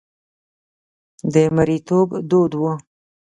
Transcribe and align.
د 1.33 1.35
مریتوب 1.55 2.07
دود 2.29 2.51
و. 2.61 2.61